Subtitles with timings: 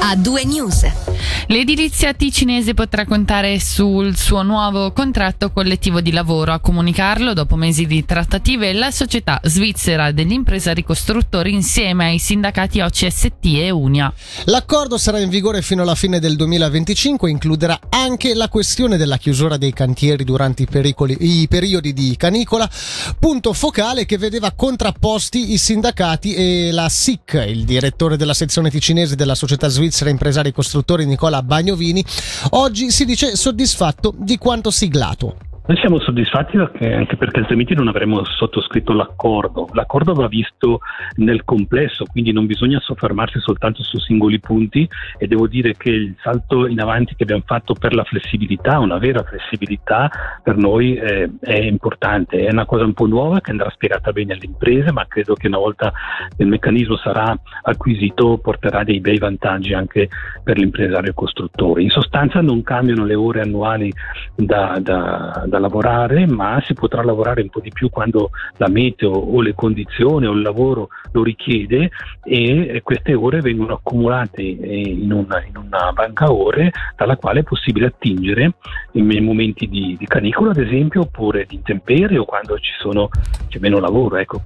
[0.00, 0.86] a due news.
[1.48, 6.52] L'edilizia ticinese potrà contare sul suo nuovo contratto collettivo di lavoro.
[6.52, 13.44] A comunicarlo, dopo mesi di trattative, la società svizzera dell'impresa ricostruttori insieme ai sindacati OCST
[13.44, 14.12] e Unia.
[14.44, 19.16] L'accordo sarà in vigore fino alla fine del 2025 e includerà anche la questione della
[19.16, 22.70] chiusura dei cantieri durante i, pericoli, i periodi di canicola,
[23.18, 29.16] punto focale che vedeva contrapposti i sindacati e la SIC, il direttore della sezione ticinese
[29.16, 32.04] della società svizzera impresari costruttori Nicola Bagnovini,
[32.50, 35.47] oggi si dice soddisfatto di quanto siglato.
[35.68, 39.68] Noi siamo soddisfatti perché, anche perché altrimenti non avremmo sottoscritto l'accordo.
[39.72, 40.80] L'accordo va visto
[41.16, 46.16] nel complesso, quindi non bisogna soffermarsi soltanto su singoli punti e devo dire che il
[46.22, 50.10] salto in avanti che abbiamo fatto per la flessibilità, una vera flessibilità,
[50.42, 52.46] per noi è, è importante.
[52.46, 55.48] È una cosa un po' nuova che andrà spiegata bene alle imprese, ma credo che
[55.48, 55.92] una volta
[56.38, 60.08] il meccanismo sarà acquisito porterà dei bei vantaggi anche
[60.42, 61.82] per l'impresario costruttore.
[61.82, 63.92] In sostanza non cambiano le ore annuali
[64.34, 68.68] da, da, da da lavorare, ma si potrà lavorare un po' di più quando la
[68.68, 71.90] meteo o le condizioni o il lavoro lo richiede
[72.24, 77.86] e queste ore vengono accumulate in una, in una banca ore dalla quale è possibile
[77.86, 78.54] attingere
[78.92, 83.08] in momenti di, di canicola, ad esempio, oppure di intemperie o quando ci sono,
[83.48, 84.16] c'è meno lavoro.
[84.16, 84.42] Ecco.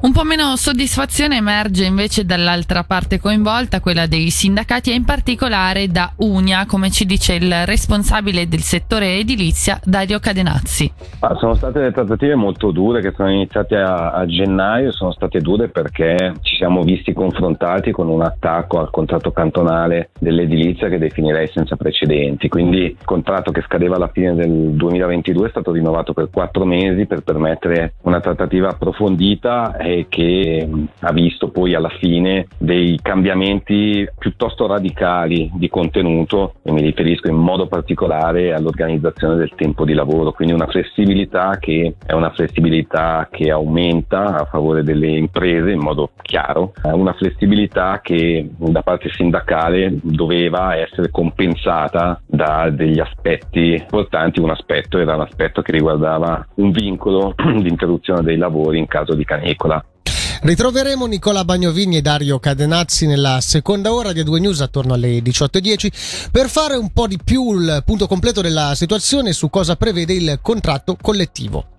[0.00, 5.88] Un po' meno soddisfazione emerge invece dall'altra parte coinvolta, quella dei sindacati e in particolare
[5.88, 10.92] da Unia, come ci dice il responsabile del settore edilizia Dario Cadenazzi.
[11.18, 15.40] Ah, sono state le trattative molto dure che sono iniziate a, a, gennaio, sono state
[15.40, 21.48] dure perché ci siamo visti confrontati con un attacco al contratto cantonale dell'edilizia che definirei
[21.48, 22.48] senza precedenti.
[22.48, 27.06] Quindi il contratto che scadeva alla fine del 2022 è stato rinnovato per quattro mesi
[27.06, 34.06] per permettere una trattativa approfondita e che mm, ha visto poi alla fine dei cambiamenti
[34.18, 40.32] piuttosto radicali di contenuto e mi riferisco in modo particolare all'organizzazione del tempo di lavoro,
[40.32, 46.10] quindi una flessibilità che è una flessibilità che aumenta a favore delle imprese in modo
[46.20, 54.50] chiaro, una flessibilità che da parte sindacale doveva essere compensata da degli aspetti importanti, un
[54.50, 59.77] aspetto era l'aspetto che riguardava un vincolo di interruzione dei lavori in caso di canicola
[60.40, 66.30] Ritroveremo Nicola Bagnovini e Dario Cadenazzi nella seconda ora di A2 News attorno alle 18.10
[66.30, 70.38] per fare un po' di più il punto completo della situazione su cosa prevede il
[70.40, 71.77] contratto collettivo.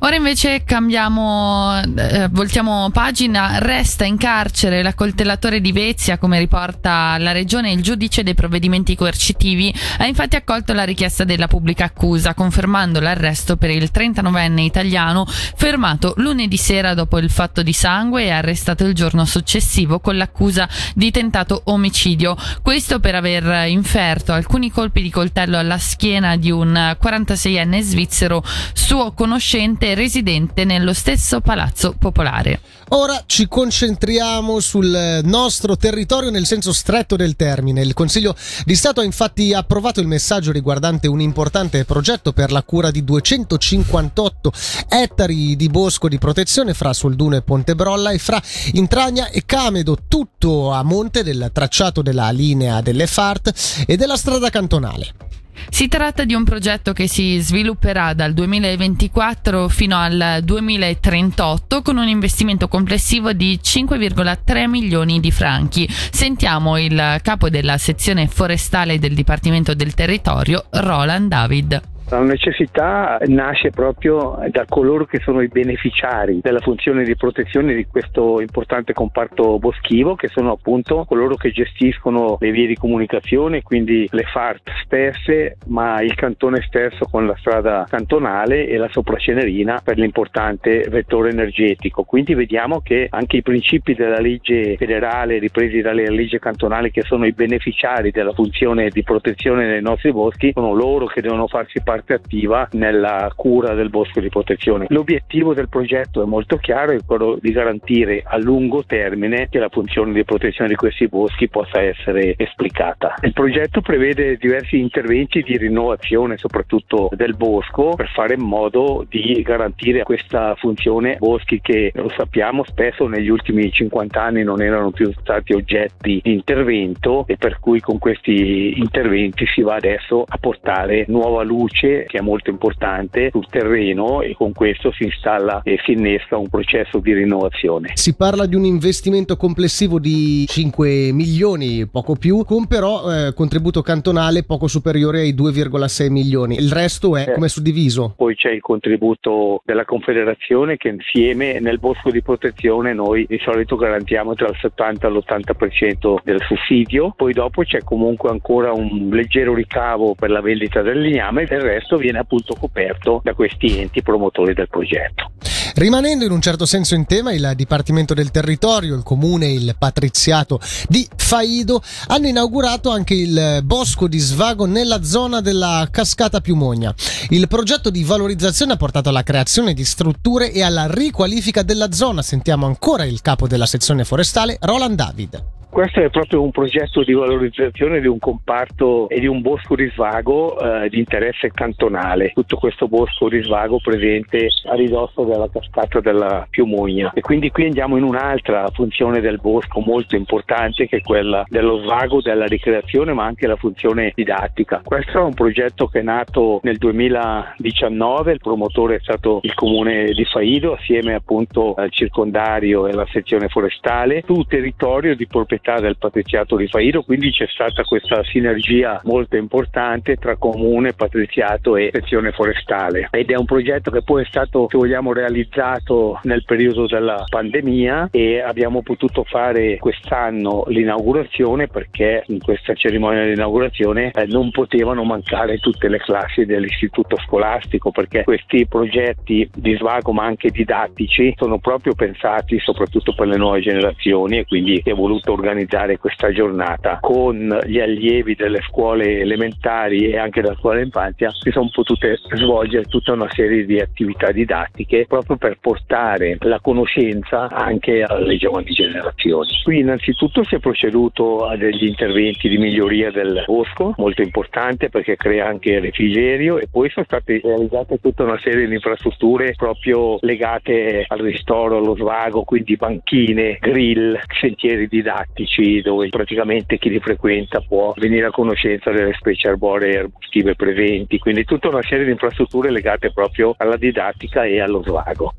[0.00, 7.32] Ora invece cambiamo, eh, voltiamo pagina, resta in carcere l'accoltellatore di Vezia, come riporta la
[7.32, 13.00] regione, il giudice dei provvedimenti coercitivi ha infatti accolto la richiesta della pubblica accusa, confermando
[13.00, 18.84] l'arresto per il 39enne italiano fermato lunedì sera dopo il fatto di sangue e arrestato
[18.84, 22.36] il giorno successivo con l'accusa di tentato omicidio.
[22.62, 28.42] Questo per aver inferto alcuni colpi di coltello alla schiena di un 46enne svizzero
[28.72, 32.60] suo conoscente recente residente nello stesso palazzo popolare.
[32.90, 37.80] Ora ci concentriamo sul nostro territorio nel senso stretto del termine.
[37.80, 42.62] Il Consiglio di Stato ha infatti approvato il messaggio riguardante un importante progetto per la
[42.62, 44.52] cura di 258
[44.88, 48.40] ettari di bosco di protezione fra Solduno e Pontebrolla e fra
[48.72, 54.50] Intragna e Camedo, tutto a monte del tracciato della linea delle FART e della strada
[54.50, 55.42] cantonale.
[55.68, 62.08] Si tratta di un progetto che si svilupperà dal 2024 fino al 2038 con un
[62.08, 65.88] investimento complessivo di 5,3 milioni di franchi.
[65.88, 71.93] Sentiamo il capo della sezione forestale del Dipartimento del Territorio, Roland David.
[72.10, 77.86] La necessità nasce proprio da coloro che sono i beneficiari della funzione di protezione di
[77.86, 84.06] questo importante comparto boschivo, che sono appunto coloro che gestiscono le vie di comunicazione, quindi
[84.10, 89.96] le FART stesse, ma il cantone stesso con la strada cantonale e la sopracenerina per
[89.96, 92.04] l'importante vettore energetico.
[92.04, 97.24] Quindi vediamo che anche i principi della legge federale ripresi dalla legge cantonale che sono
[97.24, 101.93] i beneficiari della funzione di protezione dei nostri boschi sono loro che devono farsi parte
[101.94, 104.86] parte attiva nella cura del bosco di protezione.
[104.88, 109.68] L'obiettivo del progetto è molto chiaro, è quello di garantire a lungo termine che la
[109.68, 113.14] funzione di protezione di questi boschi possa essere esplicata.
[113.22, 119.40] Il progetto prevede diversi interventi di rinnovazione soprattutto del bosco per fare in modo di
[119.42, 125.12] garantire questa funzione boschi che lo sappiamo spesso negli ultimi 50 anni non erano più
[125.20, 131.04] stati oggetti di intervento e per cui con questi interventi si va adesso a portare
[131.08, 135.78] nuova luce nasce, che è molto importante, sul terreno e con questo si installa e
[135.84, 137.92] si innesca un processo di rinnovazione.
[137.94, 143.82] Si parla di un investimento complessivo di 5 milioni, poco più, con però eh, contributo
[143.82, 146.56] cantonale poco superiore ai 2,6 milioni.
[146.56, 148.14] Il resto è eh, come suddiviso?
[148.16, 153.76] Poi c'è il contributo della Confederazione che insieme nel bosco di protezione noi di solito
[153.76, 159.54] garantiamo tra il 70 e l'80% del sussidio, poi dopo c'è comunque ancora un leggero
[159.54, 164.02] ricavo per la vendita del legname e il resto viene appunto coperto da questi enti
[164.02, 165.32] promotori del progetto.
[165.74, 169.74] Rimanendo in un certo senso in tema, il Dipartimento del Territorio, il Comune e il
[169.76, 176.94] Patriziato di Faido hanno inaugurato anche il bosco di svago nella zona della cascata Piumogna.
[177.30, 182.22] Il progetto di valorizzazione ha portato alla creazione di strutture e alla riqualifica della zona.
[182.22, 185.44] Sentiamo ancora il capo della sezione forestale, Roland David.
[185.74, 189.90] Questo è proprio un progetto di valorizzazione di un comparto e di un bosco di
[189.92, 192.30] svago eh, di interesse cantonale.
[192.32, 197.10] Tutto questo bosco di svago presente a ridosso della cascata della Piumogna.
[197.12, 201.80] E quindi qui andiamo in un'altra funzione del bosco molto importante che è quella dello
[201.80, 204.80] svago, della ricreazione ma anche la funzione didattica.
[204.84, 210.12] Questo è un progetto che è nato nel 2019, il promotore è stato il comune
[210.12, 215.80] di Faido assieme appunto al circondario e alla sezione forestale su territorio di proprietà proprietà
[215.80, 221.90] del patriziato di Fairo, quindi c'è stata questa sinergia molto importante tra comune, patriziato e
[221.92, 223.08] sezione forestale.
[223.10, 228.08] Ed è un progetto che poi è stato, se vogliamo, realizzato nel periodo della pandemia
[228.12, 235.04] e abbiamo potuto fare quest'anno l'inaugurazione perché in questa cerimonia di inaugurazione eh, non potevano
[235.04, 241.58] mancare tutte le classi dell'istituto scolastico perché questi progetti di svago ma anche didattici sono
[241.58, 246.98] proprio pensati soprattutto per le nuove generazioni e quindi è voluto organizzare organizzare questa giornata
[247.00, 252.84] con gli allievi delle scuole elementari e anche della scuola d'infanzia si sono potute svolgere
[252.84, 259.48] tutta una serie di attività didattiche proprio per portare la conoscenza anche alle giovani generazioni.
[259.62, 265.16] Qui innanzitutto si è proceduto a degli interventi di miglioria del bosco, molto importante perché
[265.16, 271.04] crea anche refrigerio e poi sono state realizzate tutta una serie di infrastrutture proprio legate
[271.06, 277.60] al ristoro, allo svago, quindi banchine, grill, sentieri didattici artistici dove praticamente chi li frequenta
[277.60, 282.12] può venire a conoscenza delle specie arboree e arbustive presenti, quindi tutta una serie di
[282.12, 285.34] infrastrutture legate proprio alla didattica e allo svago.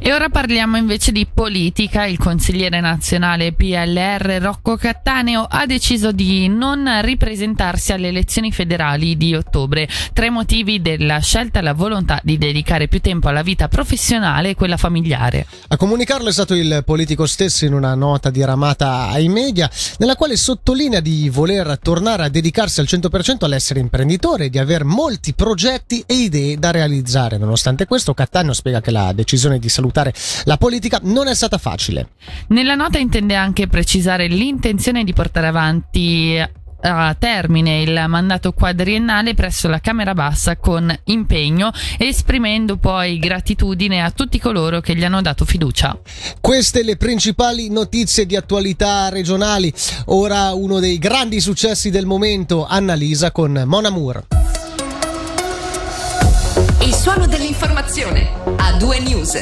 [0.00, 2.04] E ora parliamo invece di politica.
[2.04, 9.34] Il consigliere nazionale PLR Rocco Cattaneo ha deciso di non ripresentarsi alle elezioni federali di
[9.34, 9.88] ottobre.
[10.12, 14.76] Tre motivi della scelta la volontà di dedicare più tempo alla vita professionale e quella
[14.76, 15.46] familiare.
[15.68, 20.36] A comunicarlo è stato il politico stesso in una nota diramata ai media, nella quale
[20.36, 26.02] sottolinea di voler tornare a dedicarsi al 100% all'essere imprenditore e di aver molti progetti
[26.06, 27.38] e idee da realizzare.
[27.38, 30.12] Nonostante questo, Cattaneo spiega che la decisione di salutare
[30.44, 32.10] la politica non è stata facile.
[32.48, 36.38] Nella nota intende anche precisare l'intenzione di portare avanti
[36.82, 44.10] a termine il mandato quadriennale presso la Camera Bassa con impegno, esprimendo poi gratitudine a
[44.10, 45.98] tutti coloro che gli hanno dato fiducia.
[46.40, 49.72] Queste le principali notizie di attualità regionali.
[50.06, 54.26] Ora uno dei grandi successi del momento, Annalisa con Mona Moore.
[56.82, 59.36] Il suono dell'informazione a due news.